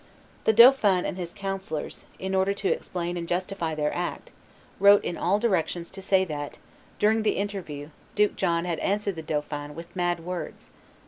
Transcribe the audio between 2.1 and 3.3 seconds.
in order to explain and